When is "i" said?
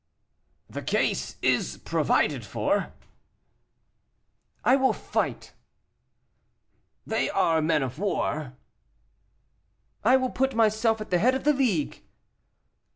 4.65-4.75, 10.03-10.17